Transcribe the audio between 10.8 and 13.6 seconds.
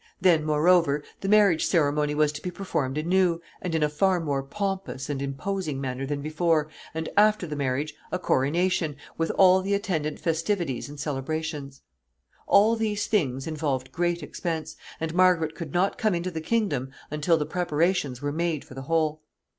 and celebrations. All these things